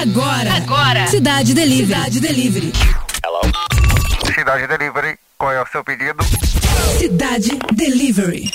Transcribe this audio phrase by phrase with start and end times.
[0.00, 0.54] Agora.
[0.56, 1.06] Agora.
[1.06, 1.86] Cidade Delivery.
[1.86, 2.72] Cidade Delivery.
[3.24, 3.40] Hello.
[4.34, 5.18] Cidade Delivery.
[5.38, 6.22] Qual é o seu pedido?
[6.98, 8.50] Cidade Delivery.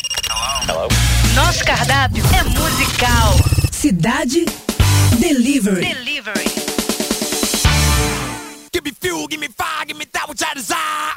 [0.68, 0.88] Hello.
[1.34, 3.36] Nosso cardápio é musical.
[3.72, 4.46] Cidade
[5.20, 5.82] Delivery.
[5.96, 6.46] Delivery.
[8.72, 11.11] Give me fuel, give me fire, give me that which I desire.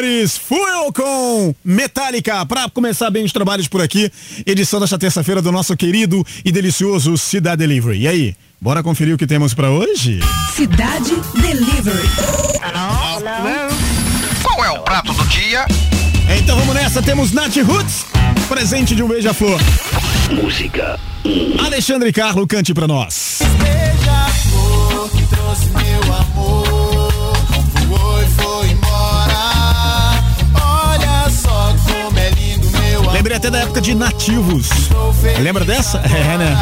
[0.00, 0.36] Senhores?
[0.36, 2.44] Fuel com Metallica.
[2.46, 4.10] Pra começar bem os trabalhos por aqui,
[4.46, 8.00] edição desta terça-feira do nosso querido e delicioso Cidade Delivery.
[8.00, 10.20] E aí, bora conferir o que temos pra hoje?
[10.54, 12.08] Cidade Delivery.
[14.42, 15.66] Qual Qual é o prato do dia?
[16.38, 18.06] Então vamos nessa, temos Nath Roots,
[18.48, 19.60] presente de um beija-flor.
[20.30, 20.98] Música
[21.58, 23.40] Alexandre Carlo, cante pra nós.
[23.58, 26.89] Beija-flor que trouxe meu amor
[33.20, 34.66] Lembrei até da época de Nativos.
[35.42, 36.00] Lembra dessa?
[36.08, 36.56] É, né?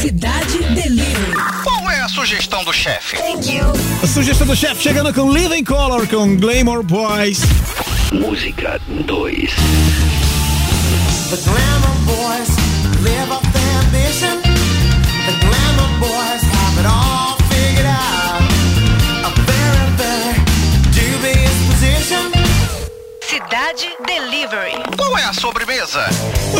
[0.00, 1.34] Cidade Delivery.
[1.64, 3.16] Qual é a sugestão do chefe?
[4.00, 7.40] A sugestão do chefe chegando com Living Color com Glamour Boys.
[8.12, 9.50] Música 2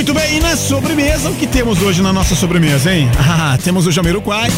[0.00, 3.06] Muito bem, e na sobremesa, o que temos hoje na nossa sobremesa, hein?
[3.20, 4.49] Ah, temos o Jamiroquai.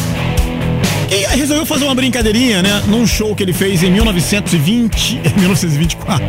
[1.11, 2.81] E resolveu fazer uma brincadeirinha, né?
[2.87, 6.25] Num show que ele fez em 1920, 1924,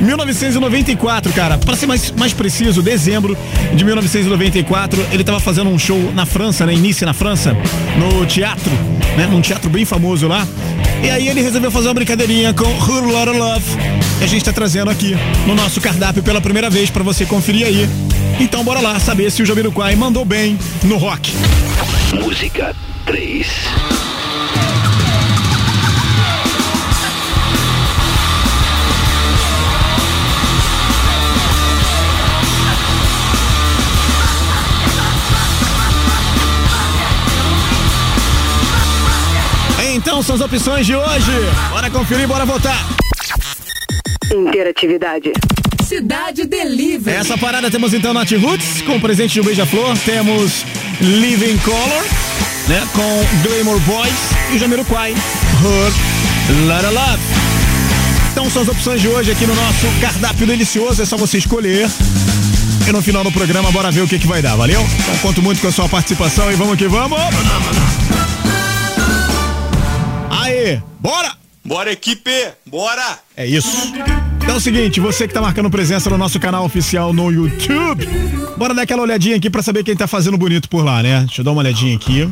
[0.00, 1.58] 1994, cara.
[1.58, 3.36] Pra ser mais, mais preciso, dezembro
[3.74, 6.72] de 1994, ele tava fazendo um show na França, né?
[6.72, 7.56] Início na França,
[7.98, 8.70] no teatro,
[9.16, 9.26] né?
[9.28, 10.46] Num teatro bem famoso lá.
[11.02, 13.76] E aí ele resolveu fazer uma brincadeirinha com Who Love.
[14.18, 15.16] Que a gente tá trazendo aqui
[15.48, 17.88] no nosso cardápio pela primeira vez pra você conferir aí.
[18.40, 21.32] Então bora lá saber se o Jamiroquai mandou bem no rock.
[22.20, 22.74] Música
[23.06, 23.46] 3
[39.94, 41.32] Então são as opções de hoje.
[41.70, 42.78] Bora conferir, bora votar.
[44.32, 45.32] Interatividade.
[45.92, 47.18] Cidade Delivery.
[47.18, 49.94] Essa parada temos então Nath Roots com o presente de um beija-flor.
[49.98, 50.64] Temos
[51.02, 52.04] Living Color,
[52.66, 52.88] né?
[52.94, 54.14] Com Glamour Boys
[54.54, 55.10] e Jamiroquai.
[55.12, 57.22] Her Lotta Love.
[58.32, 61.02] Então são as opções de hoje aqui no nosso cardápio delicioso.
[61.02, 61.86] É só você escolher.
[62.88, 64.80] E no final do programa, bora ver o que, que vai dar, valeu?
[64.98, 67.20] Então, conto muito com a sua participação e vamos que vamos!
[70.30, 71.32] Aê, bora!
[71.62, 72.32] Bora, equipe!
[72.66, 73.18] Bora!
[73.36, 73.92] É isso.
[74.42, 78.06] Então é o seguinte, você que tá marcando presença no nosso canal oficial no YouTube,
[78.56, 81.20] bora dar aquela olhadinha aqui pra saber quem tá fazendo bonito por lá, né?
[81.26, 82.28] Deixa eu dar uma olhadinha aqui.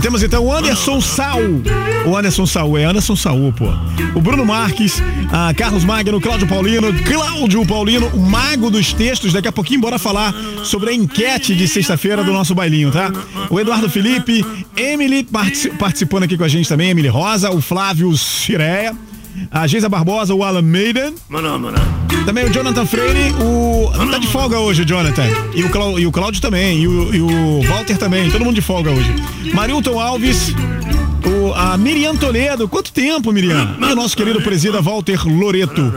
[0.00, 1.62] Temos então o Anderson Saul.
[2.06, 3.66] O Anderson Saul, é Anderson Saul, pô.
[4.14, 9.34] O Bruno Marques, a Carlos Magno, Cláudio Paulino, Cláudio Paulino, o mago dos textos.
[9.34, 10.34] Daqui a pouquinho bora falar
[10.64, 13.12] sobre a enquete de sexta-feira do nosso bailinho, tá?
[13.50, 18.16] O Eduardo Felipe, Emily partici- participando aqui com a gente também, Emily Rosa, o Flávio
[18.16, 18.96] Cireia,
[19.50, 21.14] a Geisa Barbosa, o Alan Maiden.
[22.24, 23.90] Também o Jonathan Freire, o.
[24.10, 25.26] Tá de folga hoje, o Jonathan.
[25.54, 25.98] E o, Clau...
[25.98, 26.82] e o Cláudio também.
[26.82, 27.14] E o...
[27.14, 28.30] e o Walter também.
[28.30, 29.12] Todo mundo de folga hoje.
[29.52, 30.54] Marilton Alves.
[31.24, 31.52] O...
[31.54, 32.68] A Miriam Toledo.
[32.68, 33.76] Quanto tempo, Miriam?
[33.80, 35.92] E o nosso querido presida Walter Loreto.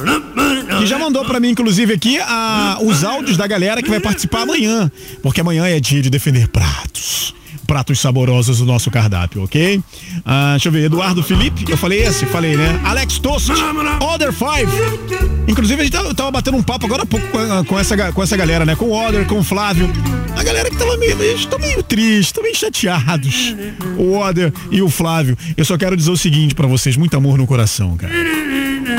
[0.79, 2.79] Que já mandou pra mim, inclusive, aqui a...
[2.81, 4.91] os áudios da galera que vai participar amanhã.
[5.21, 9.81] Porque amanhã é dia de defender pratos pratos saborosos do nosso cardápio, ok?
[10.23, 12.79] Ah, deixa eu ver, Eduardo Felipe, eu falei esse, falei, né?
[12.83, 13.51] Alex Toast,
[14.01, 14.71] Other Five.
[15.47, 17.25] Inclusive, a gente tava, tava batendo um papo agora há pouco
[17.67, 18.75] com, essa, com essa galera, né?
[18.75, 19.89] Com o Other, com o Flávio.
[20.35, 23.55] A galera que tava meio, estão meio tristes, estão meio chateados.
[23.97, 25.37] O Other e o Flávio.
[25.55, 28.13] Eu só quero dizer o seguinte pra vocês, muito amor no coração, cara.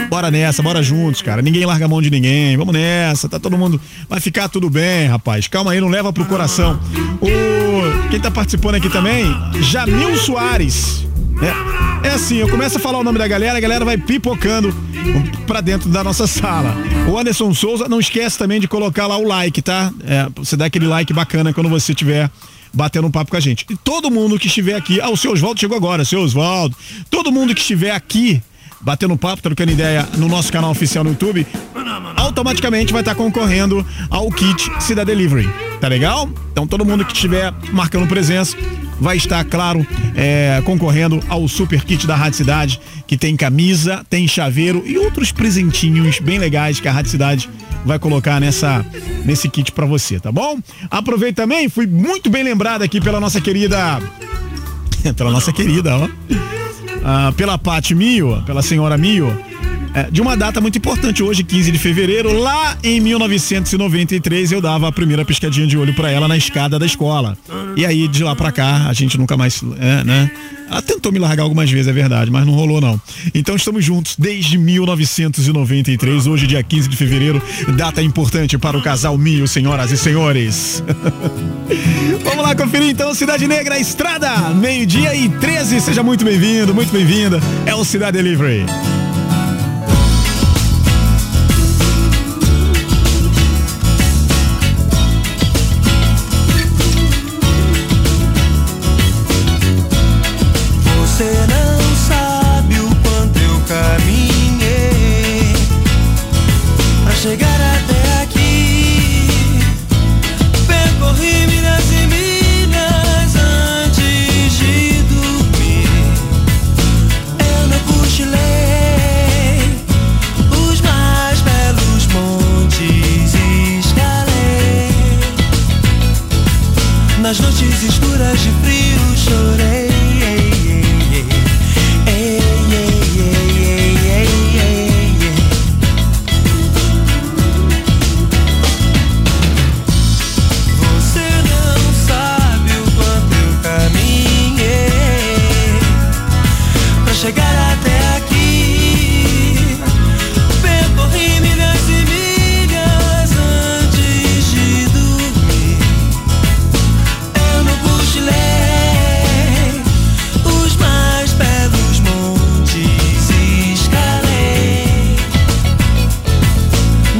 [0.08, 1.42] Bora nessa, bora juntos, cara.
[1.42, 2.56] Ninguém larga a mão de ninguém.
[2.56, 3.80] Vamos nessa, tá todo mundo.
[4.08, 5.46] Vai ficar tudo bem, rapaz.
[5.48, 6.78] Calma aí, não leva pro coração.
[7.20, 7.45] O
[8.16, 9.26] quem tá participando aqui também,
[9.60, 11.04] Jamil Soares.
[12.02, 14.74] É, é assim, eu começo a falar o nome da galera, a galera vai pipocando
[15.46, 16.74] pra dentro da nossa sala.
[17.06, 19.92] O Anderson Souza, não esquece também de colocar lá o like, tá?
[20.06, 22.30] É, você dá aquele like bacana quando você tiver
[22.72, 23.66] batendo um papo com a gente.
[23.68, 26.74] E todo mundo que estiver aqui, ah, o seu Oswaldo chegou agora, seu Oswaldo.
[27.10, 28.42] Todo mundo que estiver aqui
[28.86, 31.44] batendo papo, trocando ideia no nosso canal oficial no YouTube,
[32.14, 35.50] automaticamente vai estar concorrendo ao kit Cidade Delivery.
[35.80, 36.30] Tá legal?
[36.52, 38.56] Então todo mundo que estiver marcando presença
[39.00, 44.28] vai estar, claro, é, concorrendo ao super kit da Rádio Cidade, que tem camisa, tem
[44.28, 47.50] chaveiro e outros presentinhos bem legais que a Rádio Cidade
[47.84, 48.86] vai colocar nessa
[49.24, 50.60] nesse kit pra você, tá bom?
[50.88, 54.00] Aproveita também, fui muito bem lembrado aqui pela nossa querida
[55.16, 56.65] pela nossa querida, ó.
[57.08, 59.28] Ah, pela Paty Mio, pela senhora Mio,
[59.96, 64.86] é, de uma data muito importante hoje, 15 de fevereiro, lá em 1993 eu dava
[64.88, 67.34] a primeira piscadinha de olho para ela na escada da escola.
[67.74, 70.30] E aí de lá para cá a gente nunca mais, é, né?
[70.70, 73.00] Ela tentou me largar algumas vezes, é verdade, mas não rolou não.
[73.34, 77.40] Então estamos juntos desde 1993, hoje dia 15 de fevereiro,
[77.74, 80.84] data importante para o casal Mio, senhoras e senhores.
[82.22, 85.80] Vamos lá conferir então Cidade Negra Estrada, meio-dia e 13.
[85.80, 87.40] Seja muito bem-vindo, muito bem-vinda.
[87.64, 88.66] É o Cidade Delivery.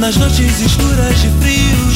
[0.07, 1.86] nas noites escuras de frio.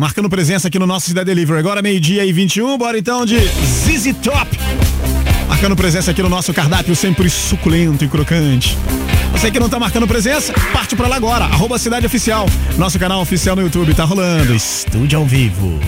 [0.00, 1.58] marcando presença aqui no nosso Cidade Delivery.
[1.58, 4.58] Agora meio-dia e 21, bora então de ZZ Top.
[5.46, 8.78] Marcando presença aqui no nosso cardápio, sempre suculento e crocante.
[9.32, 12.46] Você que não tá marcando presença, parte para lá agora, arroba Cidade Oficial.
[12.78, 15.78] Nosso canal oficial no YouTube tá rolando, estúdio ao vivo.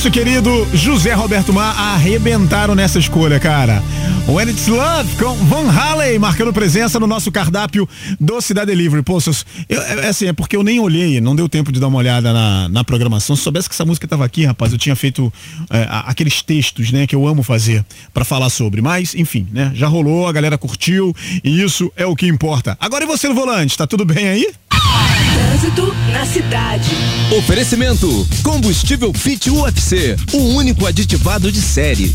[0.00, 3.82] Nosso querido José Roberto Mar arrebentaram nessa escolha, cara.
[4.26, 7.86] When It's Love com Van Halen marcando presença no nosso cardápio
[8.18, 9.02] do Cidade Delivery.
[9.02, 11.88] Pô, seus, eu, é, assim, é porque eu nem olhei, não deu tempo de dar
[11.88, 13.36] uma olhada na, na programação.
[13.36, 15.30] Se soubesse que essa música tava aqui, rapaz, eu tinha feito
[15.68, 17.84] é, aqueles textos, né, que eu amo fazer
[18.14, 18.80] pra falar sobre.
[18.80, 22.74] Mas, enfim, né, já rolou, a galera curtiu e isso é o que importa.
[22.80, 24.46] Agora e você no volante, tá tudo bem aí?
[25.60, 26.88] Trânsito na cidade.
[27.36, 32.14] Oferecimento: Combustível Fit UFC, o único aditivado de série.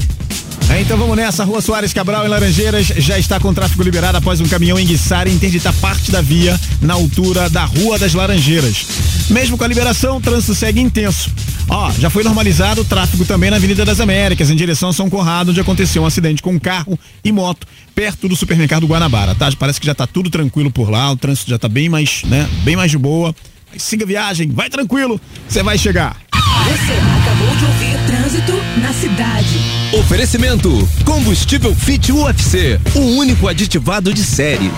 [0.69, 1.43] É, então vamos nessa.
[1.43, 5.31] Rua Soares Cabral, em Laranjeiras, já está com tráfego liberado após um caminhão enguiçar e
[5.31, 8.85] interditar parte da via na altura da Rua das Laranjeiras.
[9.29, 11.31] Mesmo com a liberação, o trânsito segue intenso.
[11.69, 15.09] Ó, já foi normalizado o tráfego também na Avenida das Américas, em direção a São
[15.09, 19.49] Conrado, onde aconteceu um acidente com carro e moto perto do supermercado Guanabara, tá?
[19.57, 22.47] Parece que já tá tudo tranquilo por lá, o trânsito já tá bem mais, né,
[22.63, 23.33] bem mais de boa.
[23.77, 26.17] Siga a viagem, vai tranquilo, você vai chegar.
[26.65, 27.94] Você acabou de ouvir
[28.35, 29.59] Trânsito na cidade.
[29.99, 30.69] Oferecimento:
[31.05, 34.69] Combustível Fit UFC, o único aditivado de série.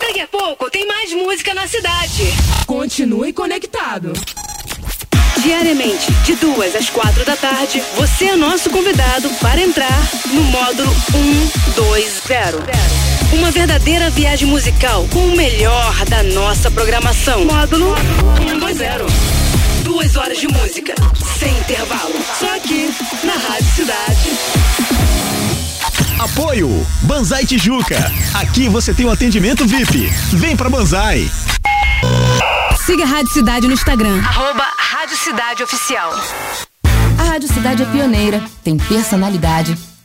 [0.00, 2.32] Daqui a pouco tem mais música na cidade.
[2.66, 4.12] Continue conectado.
[5.42, 10.90] Diariamente, de duas às quatro da tarde, você é nosso convidado para entrar no módulo
[11.10, 13.34] 120.
[13.34, 17.44] Uma verdadeira viagem musical com o melhor da nossa programação.
[17.44, 17.94] Módulo
[18.38, 19.35] 120.
[19.96, 20.94] Duas horas de música,
[21.38, 22.12] sem intervalo.
[22.38, 24.30] Só aqui, na Rádio Cidade.
[26.18, 28.12] Apoio Banzai Tijuca.
[28.34, 30.10] Aqui você tem um atendimento VIP.
[30.34, 31.30] Vem pra Banzai.
[32.84, 34.20] Siga a Rádio Cidade no Instagram.
[34.22, 36.12] Arroba Rádio Cidade Oficial.
[37.18, 39.78] A Rádio Cidade é pioneira, tem personalidade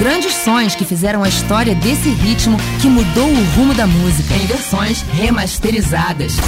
[0.00, 4.32] Grandes sons que fizeram a história desse ritmo que mudou o rumo da música.
[4.32, 6.38] Em versões remasterizadas.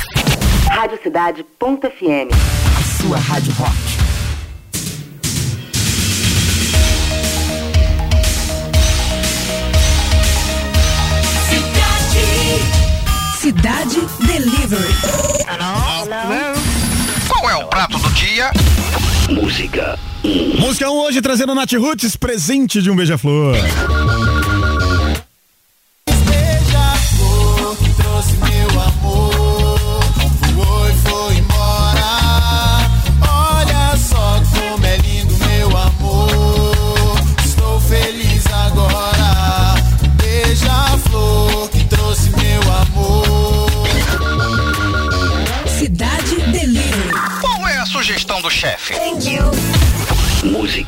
[0.70, 2.32] Radiocidade.fm.
[2.32, 3.76] A sua rádio rock.
[13.38, 14.94] Cidade Delivery.
[17.28, 18.50] Qual é o prato do dia?
[19.32, 19.98] Música
[20.58, 23.56] Música 1 hoje trazendo Nath Roots, presente de um beija-flor.
[26.06, 29.78] Beija-flor que trouxe meu amor
[30.54, 32.06] Voou e foi embora
[33.26, 39.74] Olha só como é lindo meu amor Estou feliz agora
[40.16, 43.32] Beija-flor que trouxe meu amor
[45.66, 47.12] Cidade Delivery.
[47.40, 48.94] Qual é a sugestão do chefe?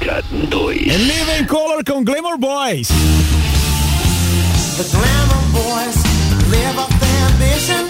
[0.05, 2.89] Música 2 Living Color com Glamour Boys.
[4.77, 5.97] The glamour boys
[6.51, 7.89] live off their ambition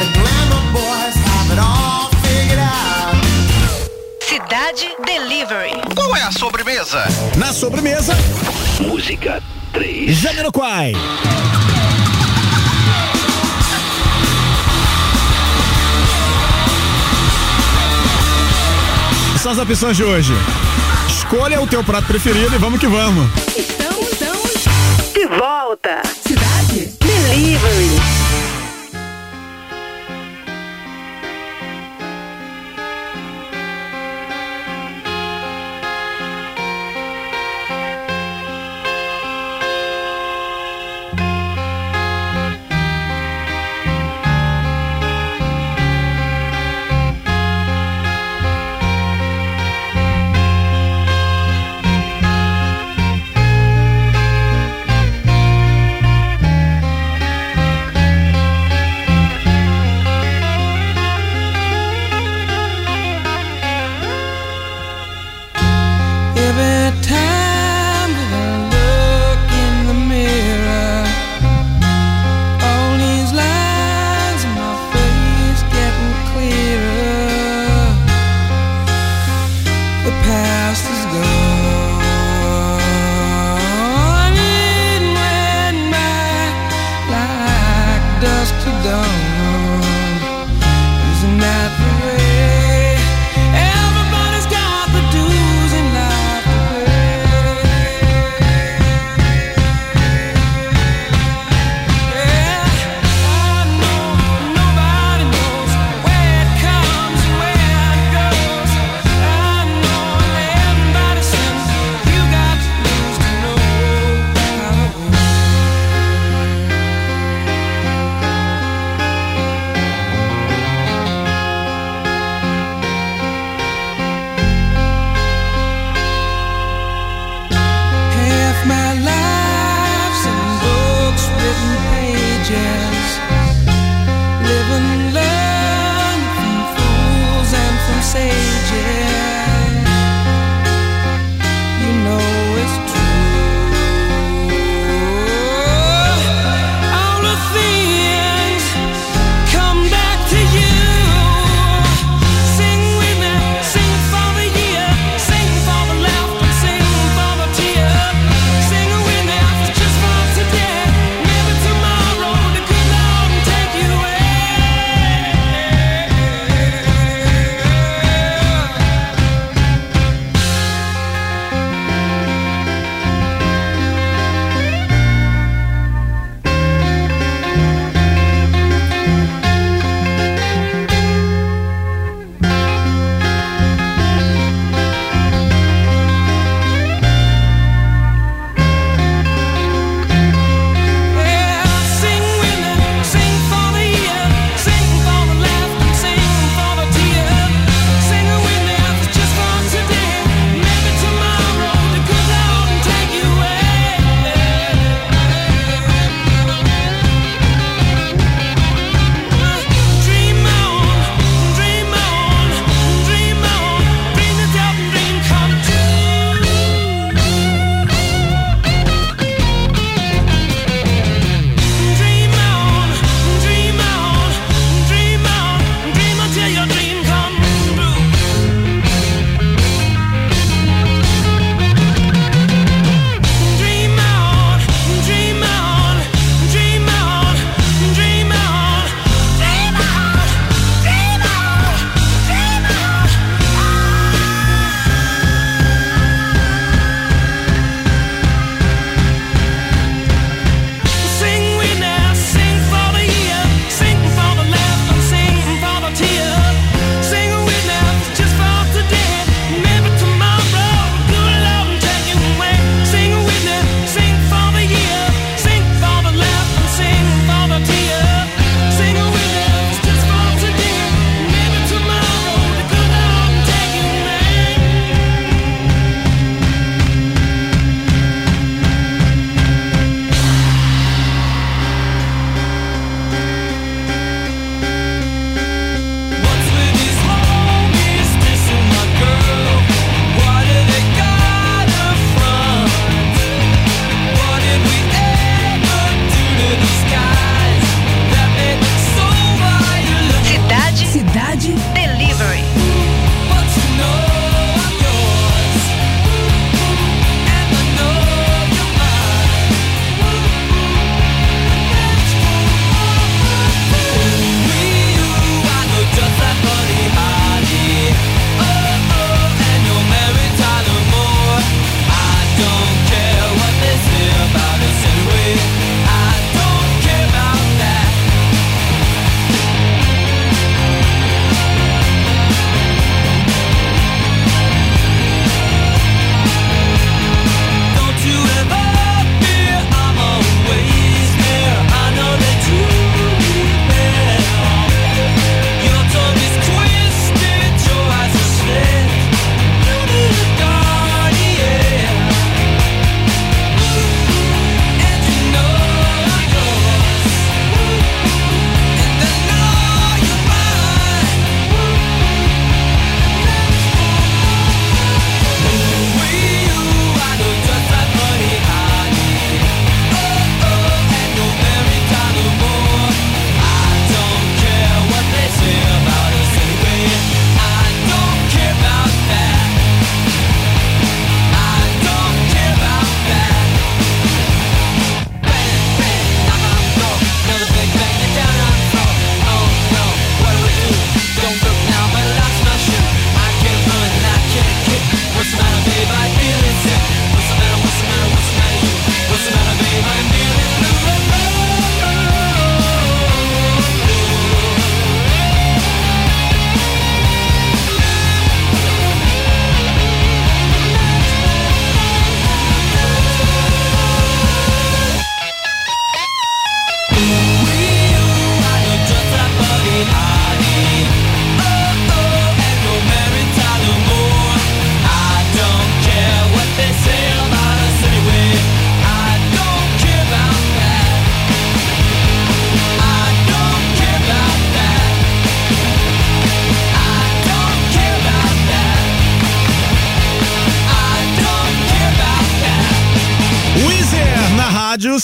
[0.00, 3.14] The glamour boys have it all figured out
[4.20, 5.70] Cidade Delivery.
[5.94, 7.04] Qual é a sobremesa?
[7.36, 8.16] Na sobremesa,
[8.80, 9.40] Música
[9.72, 10.94] 3 Jamiroquai.
[19.38, 20.34] São as opções de hoje.
[21.32, 23.24] Escolha o teu prato preferido e vamos que vamos.
[23.56, 26.02] Estamos, estamos de volta.
[26.26, 28.19] Cidade Delivery.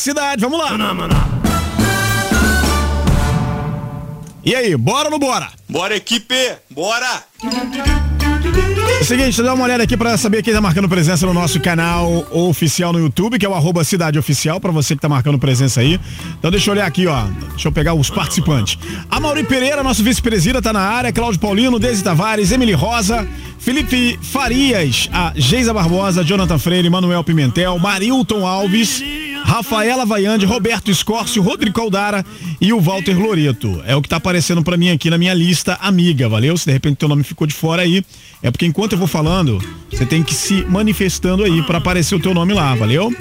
[0.07, 0.41] Cidade.
[0.41, 0.71] Vamos lá.
[4.45, 5.49] E aí, bora ou não bora?
[5.69, 6.53] Bora, equipe!
[6.71, 7.25] Bora!
[7.43, 11.59] É o seguinte, dá uma olhada aqui pra saber quem tá marcando presença no nosso
[11.59, 15.41] canal oficial no YouTube, que é o arroba Cidade Oficial, pra você que tá marcando
[15.41, 16.01] presença aí.
[16.39, 17.25] Então deixa eu olhar aqui, ó.
[17.51, 18.79] Deixa eu pegar os participantes.
[19.11, 21.13] A Mauri Pereira, nosso vice-presidente, tá na área.
[21.13, 23.27] Cláudio Paulino, Deise Tavares, Emily Rosa,
[23.59, 29.03] Felipe Farias, a Geisa Barbosa, Jonathan Freire, Manuel Pimentel, Marilton Alves,
[29.47, 32.27] Rafaela Vaiande, Roberto Escórcio, Rodrigo Caldara
[32.61, 33.81] e o Walter Loreto.
[33.87, 36.57] É o que tá aparecendo pra mim aqui na minha lista amiga, valeu?
[36.59, 38.05] Se de repente teu nome ficou de fora aí,
[38.43, 42.21] é porque enquanto eu vou falando, você tem que se manifestando aí pra aparecer o
[42.21, 43.15] teu nome lá, valeu?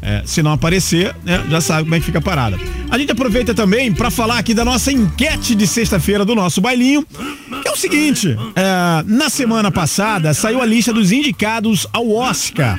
[0.00, 2.56] É, se não aparecer, né, já sabe como é que fica a parada.
[2.88, 7.04] A gente aproveita também para falar aqui da nossa enquete de sexta-feira do nosso bailinho,
[7.60, 12.78] que é o seguinte: é, na semana passada saiu a lista dos indicados ao Oscar.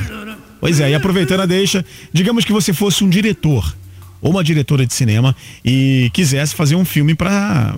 [0.60, 3.76] Pois é, e aproveitando a deixa, digamos que você fosse um diretor
[4.22, 7.76] ou uma diretora de cinema e quisesse fazer um filme para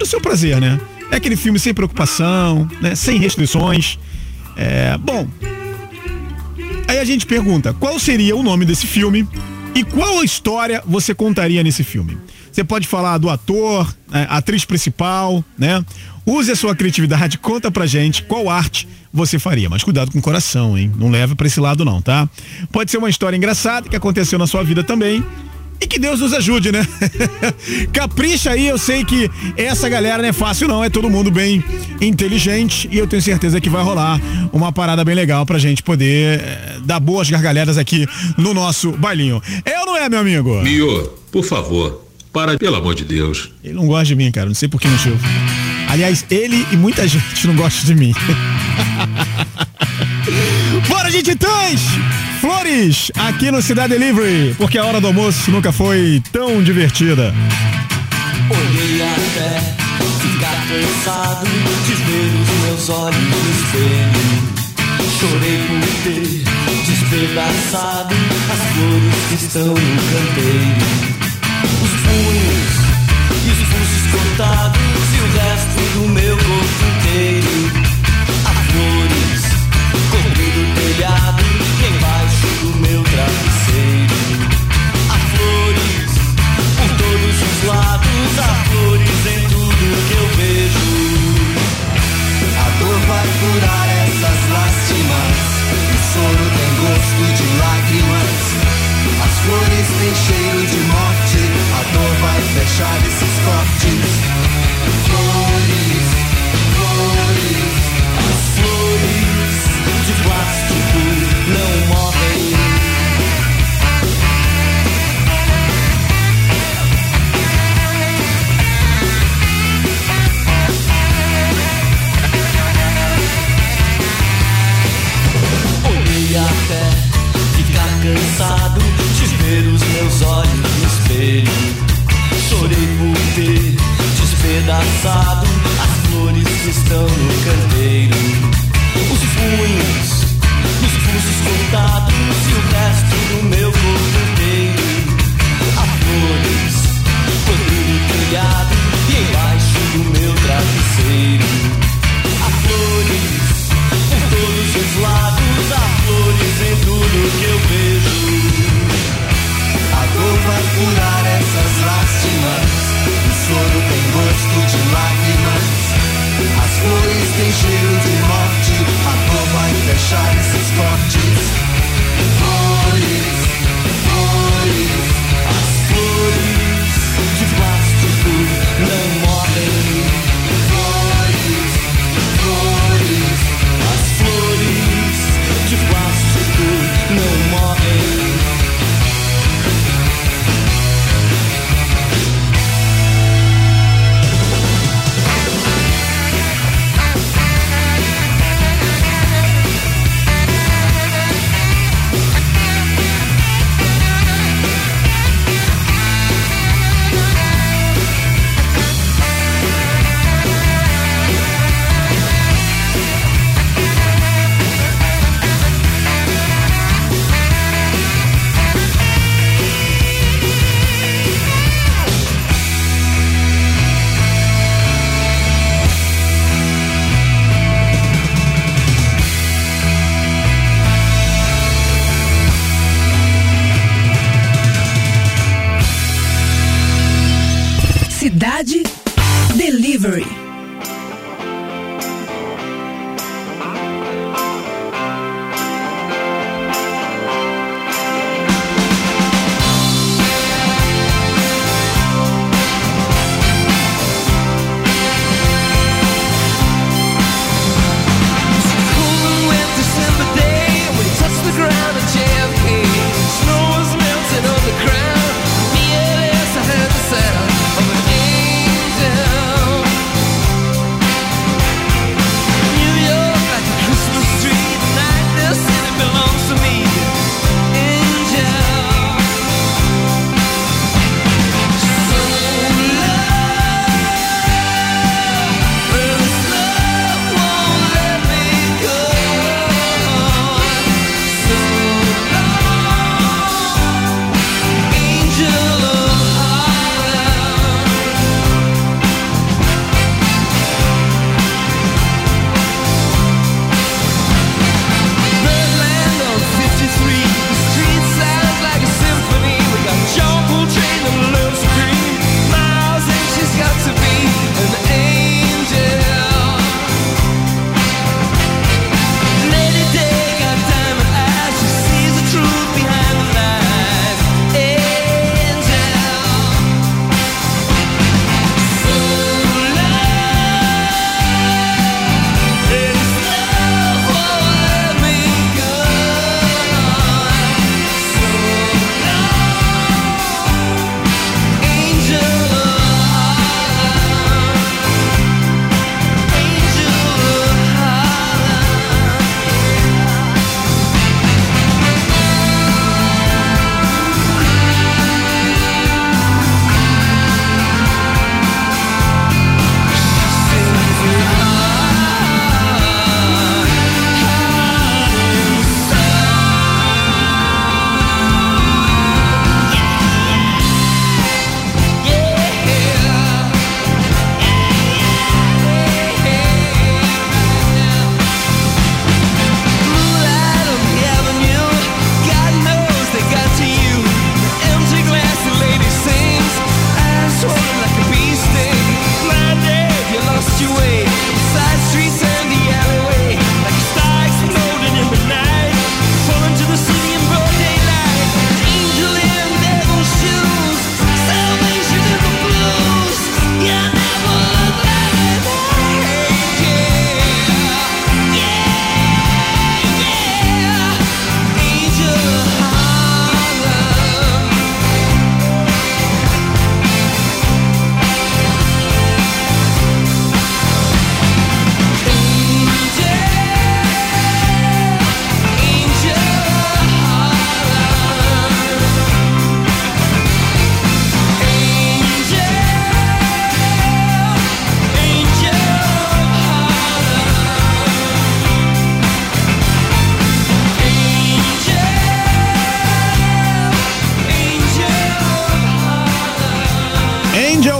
[0.00, 0.80] o seu prazer, né?
[1.10, 2.94] É aquele filme sem preocupação, né?
[2.94, 3.98] Sem restrições.
[4.56, 5.28] É, bom,
[6.88, 9.26] Aí a gente pergunta, qual seria o nome desse filme
[9.74, 12.16] e qual história você contaria nesse filme?
[12.50, 15.84] Você pode falar do ator, né, atriz principal, né?
[16.24, 19.68] Use a sua criatividade, conta pra gente qual arte você faria.
[19.68, 20.92] Mas cuidado com o coração, hein?
[20.96, 22.28] Não leve pra esse lado não, tá?
[22.70, 25.24] Pode ser uma história engraçada que aconteceu na sua vida também.
[25.80, 26.86] E que Deus nos ajude, né?
[27.92, 31.62] Capricha aí, eu sei que essa galera não é fácil não, é todo mundo bem
[32.00, 34.18] inteligente e eu tenho certeza que vai rolar
[34.52, 38.06] uma parada bem legal pra gente poder eh, dar boas gargalhadas aqui
[38.38, 39.42] no nosso bailinho.
[39.66, 40.62] É ou não é, meu amigo?
[40.62, 42.02] Mio, por favor,
[42.32, 43.50] para, pelo amor de Deus.
[43.62, 45.18] Ele não gosta de mim, cara, não sei por que motivo.
[45.88, 48.12] Aliás, ele e muita gente não gosta de mim.
[50.88, 51.80] Bora de Titãs!
[52.40, 57.34] Flores, aqui no Cidade Delivery, porque a hora do almoço nunca foi tão divertida.
[58.50, 59.60] Olhei até
[60.20, 61.46] ficar cansado
[61.86, 64.46] de ver os meus olhos no espelho.
[65.18, 66.44] Chorei por ter
[66.86, 68.14] despedaçado
[68.52, 70.86] as flores que estão no canteiro.
[71.82, 72.85] Os punhos
[73.62, 74.80] os pulsos cortados
[75.14, 77.35] e o resto do meu corpo inteiro.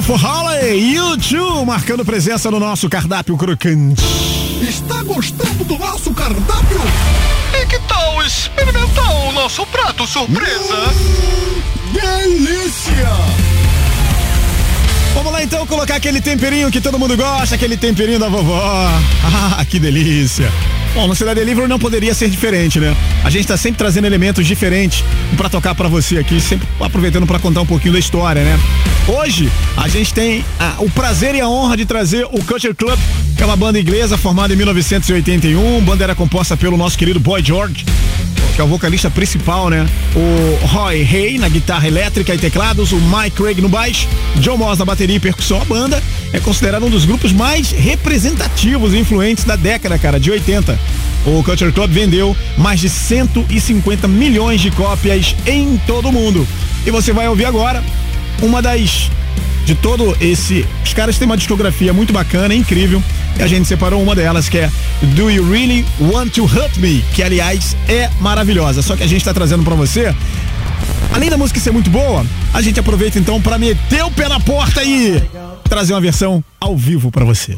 [0.07, 4.04] For Holly, YouTube, marcando presença no nosso cardápio crocante.
[4.62, 6.80] Está gostando do nosso cardápio?
[7.52, 10.94] E que tal experimentar o nosso prato surpresa?
[11.92, 13.11] Delícia!
[15.12, 18.88] Vamos lá então colocar aquele temperinho que todo mundo gosta, aquele temperinho da vovó.
[19.59, 20.52] Ah, que delícia.
[20.97, 22.97] Bom, no Cidade Delivery não poderia ser diferente, né?
[23.22, 25.05] A gente tá sempre trazendo elementos diferentes
[25.36, 28.59] pra tocar pra você aqui, sempre aproveitando pra contar um pouquinho da história, né?
[29.07, 32.99] Hoje a gente tem ah, o prazer e a honra de trazer o Culture Club,
[33.36, 35.76] que é uma banda inglesa formada em 1981.
[35.76, 37.84] A banda era composta pelo nosso querido Boy George,
[38.55, 39.87] que é o vocalista principal, né?
[40.14, 44.78] O Roy Hay na guitarra elétrica e teclados, o Mike Craig no baixo, John Moss
[44.78, 45.61] na bateria e percussão.
[45.61, 50.30] A banda é considerada um dos grupos mais representativos e influentes da década, cara, de
[50.30, 50.78] 80.
[51.26, 56.47] O Culture Club vendeu mais de 150 milhões de cópias em todo o mundo.
[56.87, 57.82] E você vai ouvir agora
[58.41, 59.11] uma das
[59.66, 60.64] de todo esse.
[60.84, 63.03] Os caras têm uma discografia muito bacana, incrível.
[63.39, 64.70] E a gente separou uma delas que é
[65.14, 67.05] Do You Really Want to Hurt Me?
[67.14, 68.82] Que aliás é maravilhosa.
[68.82, 70.14] Só que a gente tá trazendo pra você.
[71.12, 74.41] Além da música ser muito boa, a gente aproveita então pra meter o pé na
[74.41, 75.22] porta e
[75.68, 77.57] trazer uma versão ao vivo pra você.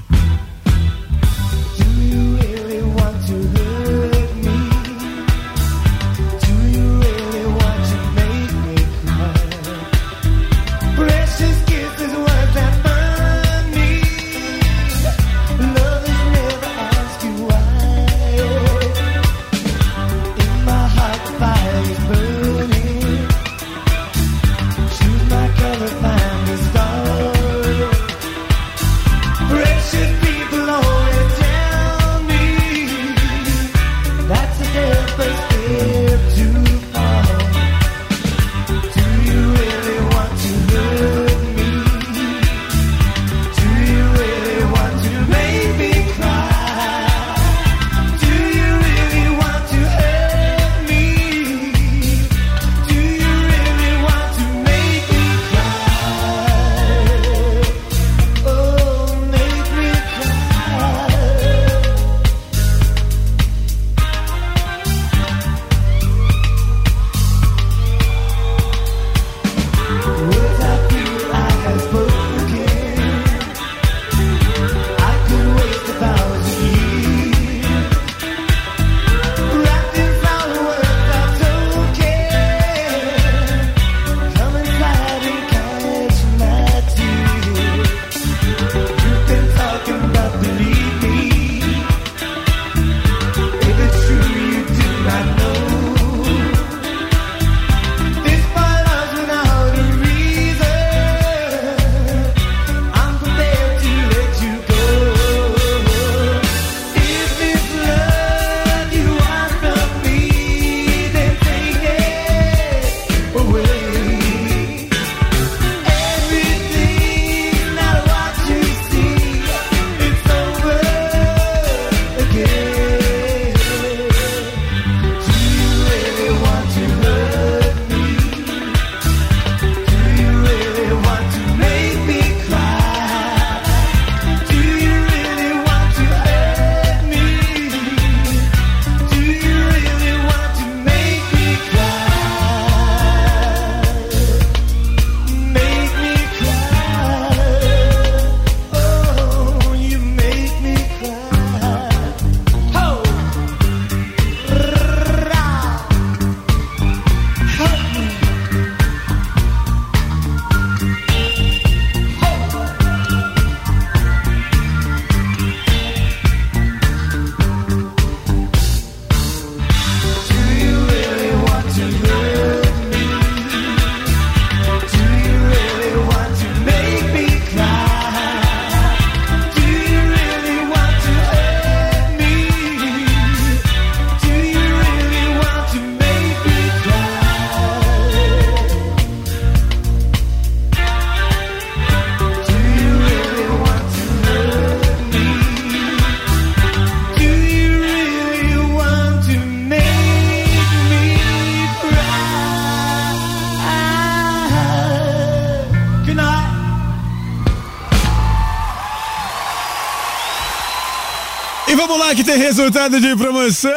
[212.58, 213.70] Resultado de promoção.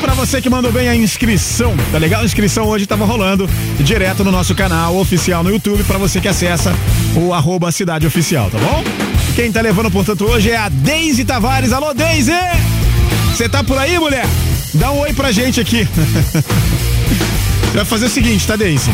[0.00, 2.22] Pra você que mandou bem a inscrição, tá legal?
[2.22, 3.48] A inscrição hoje tava rolando
[3.80, 6.72] direto no nosso canal oficial no YouTube pra você que acessa
[7.16, 8.84] o arroba cidade oficial, tá bom?
[9.34, 11.72] Quem tá levando, portanto, hoje é a Deise Tavares.
[11.72, 12.30] Alô, Deise!
[13.34, 14.26] Você tá por aí, mulher?
[14.74, 15.88] Dá um oi pra gente aqui.
[17.64, 18.90] Você vai fazer o seguinte, tá, Deise?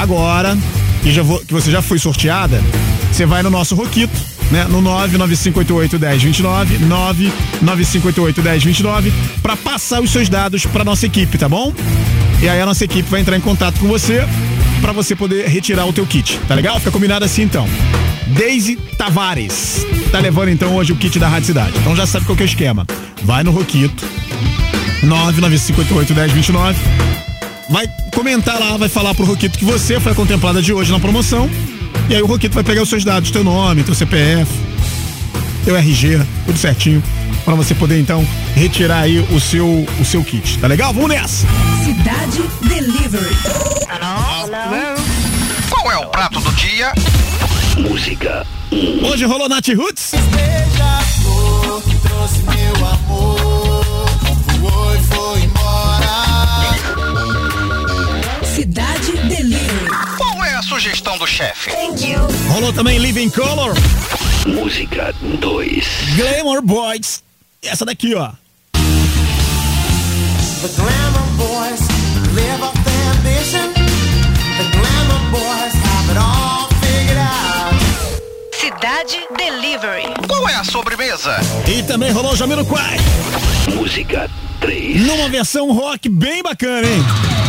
[0.00, 0.56] Agora,
[1.02, 2.62] que, já vou- que você já foi sorteada,
[3.10, 4.16] você vai no nosso Roquito,
[4.50, 4.66] né?
[4.68, 6.78] No 995881029,
[7.62, 9.12] 995881029,
[9.42, 11.72] pra passar os seus dados pra nossa equipe, tá bom?
[12.42, 14.26] E aí a nossa equipe vai entrar em contato com você
[14.80, 16.78] pra você poder retirar o teu kit, tá legal?
[16.78, 17.68] Fica combinado assim então.
[18.26, 21.72] Deise Tavares tá levando então hoje o kit da Rádio Cidade.
[21.78, 22.86] Então já sabe qual que é o esquema.
[23.22, 24.04] Vai no Roquito,
[25.04, 26.74] 995881029.
[27.70, 31.00] Vai comentar lá, vai falar pro Roquito que você foi a contemplada de hoje na
[31.00, 31.48] promoção.
[32.08, 34.50] E aí o Roquito vai pegar os seus dados, teu nome, teu CPF,
[35.64, 37.02] teu RG, tudo certinho,
[37.44, 40.58] pra você poder então retirar aí o seu o seu kit.
[40.58, 40.92] Tá legal?
[40.92, 41.46] Vamos nessa.
[41.84, 43.36] Cidade Delivery.
[45.70, 46.92] Qual é o prato do dia?
[47.78, 48.46] Música
[49.02, 50.12] Hoje rolou Nath Roots.
[50.30, 53.51] Beija a flor que trouxe meu amor.
[60.82, 61.70] Sugestão do chefe?
[62.48, 63.72] Rolou também Living Color,
[64.44, 65.86] Música 2.
[66.16, 67.22] Glamour Boys.
[67.62, 68.32] Essa daqui, ó.
[70.60, 71.80] The glamour boys
[72.34, 73.72] live off their ambition.
[74.58, 77.72] The glamour boys have it all figured out.
[78.52, 80.12] Cidade Delivery.
[80.26, 81.36] Qual é a sobremesa?
[81.68, 82.96] E também rolou Jamiroquai.
[83.76, 84.28] Música
[84.60, 85.00] 3.
[85.00, 87.41] Numa versão rock bem bacana, hein?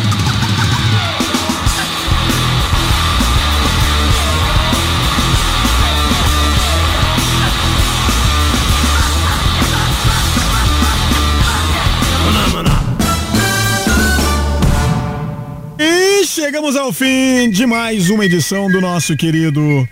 [16.43, 19.87] Chegamos ao fim de mais uma edição do nosso querido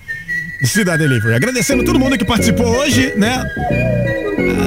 [0.66, 1.34] Cidade Delivery.
[1.34, 3.41] Agradecendo todo mundo que participou hoje, né?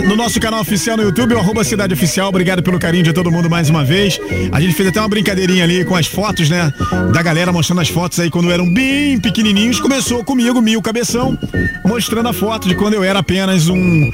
[0.09, 2.30] no nosso canal oficial no YouTube, o arroba Cidade Oficial.
[2.30, 4.18] Obrigado pelo carinho de todo mundo mais uma vez.
[4.51, 6.72] A gente fez até uma brincadeirinha ali com as fotos, né?
[7.12, 9.78] Da galera mostrando as fotos aí quando eram bem pequenininhos.
[9.78, 11.39] Começou comigo, Mil Cabeção,
[11.85, 13.76] mostrando a foto de quando eu era apenas um.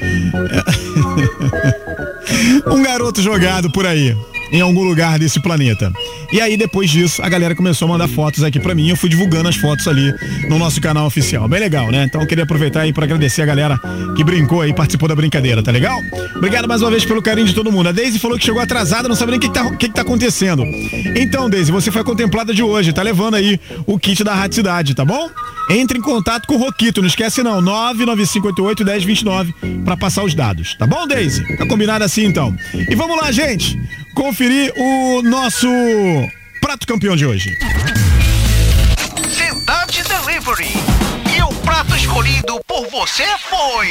[2.67, 4.13] um garoto jogado por aí.
[4.51, 5.91] Em algum lugar desse planeta.
[6.31, 8.89] E aí, depois disso, a galera começou a mandar fotos aqui pra mim.
[8.89, 10.13] Eu fui divulgando as fotos ali
[10.49, 11.47] no nosso canal oficial.
[11.47, 12.03] Bem legal, né?
[12.03, 13.79] Então, eu queria aproveitar aí pra agradecer a galera
[14.15, 15.97] que brincou aí, participou da brincadeira, tá legal?
[16.35, 17.89] Obrigado mais uma vez pelo carinho de todo mundo.
[17.89, 19.93] A Daisy falou que chegou atrasada, não sabe nem o que, que, tá, que, que
[19.93, 20.63] tá acontecendo.
[21.15, 24.95] Então, Daisy, você foi contemplada de hoje, tá levando aí o kit da Rádio Cidade,
[24.95, 25.29] tá bom?
[25.69, 29.53] Entre em contato com o Roquito, não esquece não, 995881029
[29.85, 31.45] pra passar os dados, tá bom, Daisy?
[31.57, 32.53] Tá combinado assim então.
[32.73, 33.79] E vamos lá, gente,
[34.13, 35.67] conferir o nosso
[36.59, 37.57] prato campeão de hoje.
[39.29, 40.69] Cidade Delivery.
[41.35, 43.87] E o prato escolhido por você foi.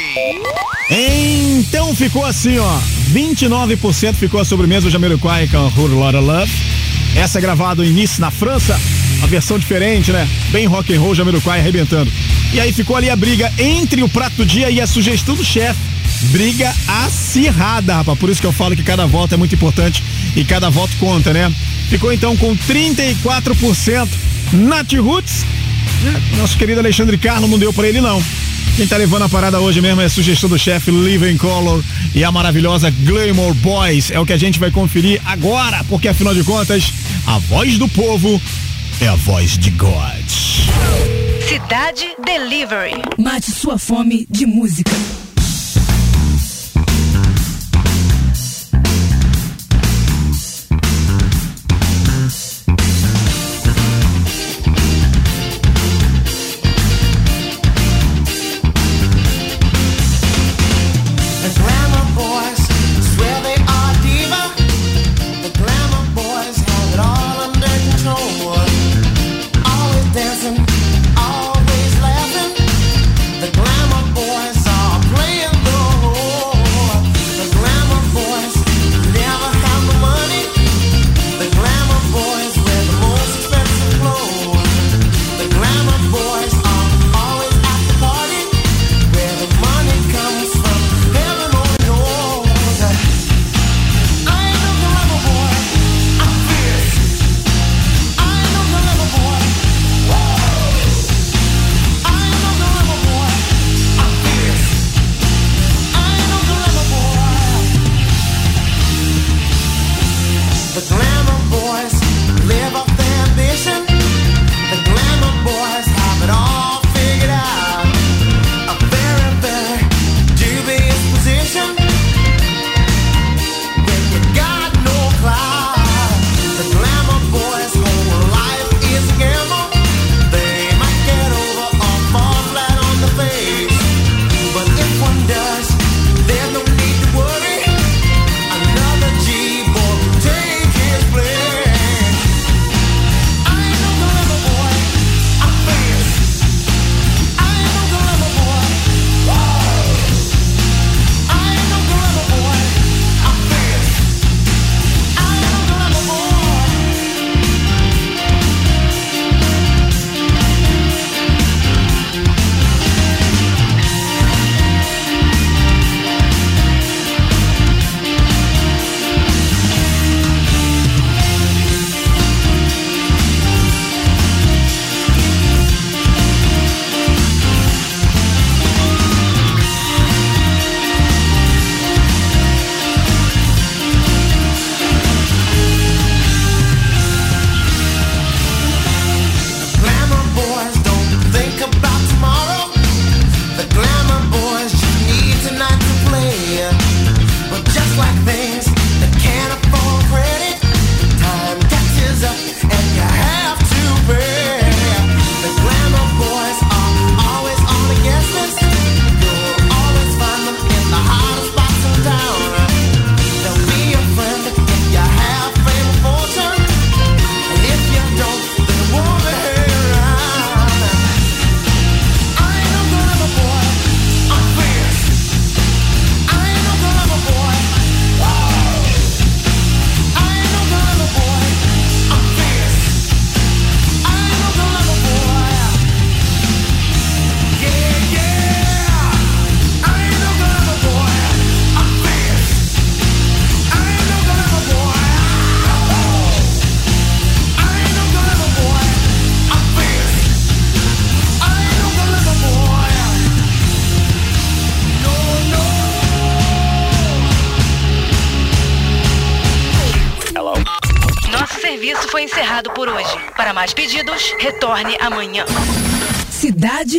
[0.89, 2.79] Então ficou assim, ó.
[3.11, 6.51] 29% ficou a sobremesa Jamiroquai com Whole Lotta Love.
[7.15, 8.79] Essa é gravado em Nice, na França.
[9.17, 10.27] Uma versão diferente, né?
[10.49, 12.11] Bem rock and roll, Jamiroquai arrebentando.
[12.53, 15.43] E aí ficou ali a briga entre o prato do dia e a sugestão do
[15.43, 15.79] chefe.
[16.25, 18.17] Briga acirrada, rapaz.
[18.17, 20.03] Por isso que eu falo que cada voto é muito importante
[20.35, 21.53] e cada voto conta, né?
[21.89, 24.07] Ficou então com 34%
[24.53, 25.45] Nath Roots.
[26.05, 28.21] É, Nosso querido Alexandre Carlos não deu pra ele, não.
[28.75, 31.83] Quem tá levando a parada hoje mesmo é a sugestão do chefe Living Color
[32.15, 34.09] e a maravilhosa Glamour Boys.
[34.11, 36.91] É o que a gente vai conferir agora, porque afinal de contas,
[37.27, 38.41] a voz do povo
[39.01, 40.29] é a voz de God.
[41.47, 43.01] Cidade Delivery.
[43.17, 44.91] Mate sua fome de música.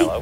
[0.01, 0.22] Amanhã.